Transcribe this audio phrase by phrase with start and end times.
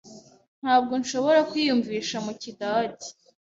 [0.61, 3.07] Ntabwo nshobora kwiyumvisha mu kidage.